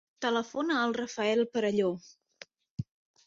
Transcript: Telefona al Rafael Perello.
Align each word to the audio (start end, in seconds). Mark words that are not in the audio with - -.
Telefona 0.25 0.77
al 0.83 0.95
Rafael 0.99 1.45
Perello. 1.57 1.91